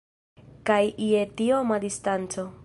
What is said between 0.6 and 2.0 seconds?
Kaj je tioma